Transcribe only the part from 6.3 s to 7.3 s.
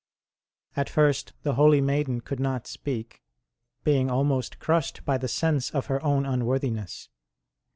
162 ST. ROSE OF LIMA unworthiness.